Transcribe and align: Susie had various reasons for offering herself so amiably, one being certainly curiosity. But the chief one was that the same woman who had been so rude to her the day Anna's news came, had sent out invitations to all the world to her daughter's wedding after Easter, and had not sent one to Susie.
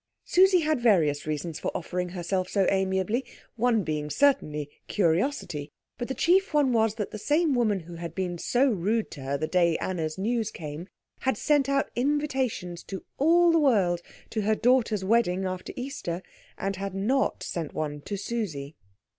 Susie 0.25 0.61
had 0.61 0.81
various 0.81 1.27
reasons 1.27 1.59
for 1.59 1.69
offering 1.77 2.09
herself 2.09 2.49
so 2.49 2.65
amiably, 2.71 3.23
one 3.55 3.83
being 3.83 4.09
certainly 4.09 4.67
curiosity. 4.87 5.71
But 5.99 6.07
the 6.07 6.15
chief 6.15 6.55
one 6.55 6.73
was 6.73 6.95
that 6.95 7.11
the 7.11 7.19
same 7.19 7.53
woman 7.53 7.81
who 7.81 7.97
had 7.97 8.15
been 8.15 8.39
so 8.39 8.65
rude 8.71 9.11
to 9.11 9.21
her 9.21 9.37
the 9.37 9.45
day 9.45 9.77
Anna's 9.77 10.17
news 10.17 10.49
came, 10.49 10.87
had 11.19 11.37
sent 11.37 11.69
out 11.69 11.91
invitations 11.95 12.81
to 12.85 13.03
all 13.19 13.51
the 13.51 13.59
world 13.59 14.01
to 14.31 14.41
her 14.41 14.55
daughter's 14.55 15.05
wedding 15.05 15.45
after 15.45 15.71
Easter, 15.75 16.23
and 16.57 16.77
had 16.77 16.95
not 16.95 17.43
sent 17.43 17.71
one 17.75 18.01
to 18.01 18.17
Susie. 18.17 18.75